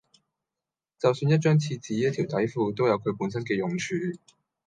[0.99, 4.19] 就算一張廁紙、一條底褲，都有佢本身嘅用處